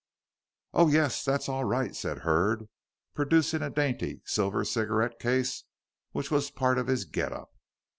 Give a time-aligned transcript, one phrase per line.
[0.73, 2.67] "Oh, yes, that's all right," said Hurd,
[3.13, 5.63] producing a dainty silver cigarette case,
[6.11, 7.51] which was part of his "get up."